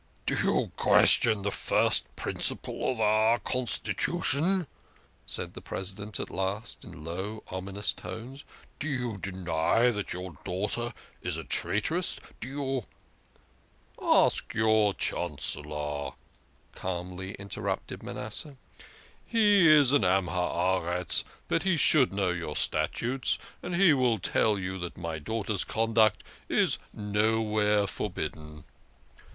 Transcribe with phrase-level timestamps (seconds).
[0.25, 4.65] "Do you question the first principle of our constitution?"
[5.27, 8.43] said the President at last, in low, ominous tones."
[8.79, 12.19] Do you deny that your daughter is a traitress?
[12.39, 12.85] Do you?"
[14.23, 16.13] "Ask your Chancellor,"
[16.73, 18.57] calmly interrupted Manasseh.
[19.23, 22.87] "He is a Man of the Earth, but he should know your 118 THE KING
[22.87, 23.29] OF SCHNORRERS.
[23.29, 28.63] statutes, and he will tell you that my daughter's conduct is nowhere forbidden."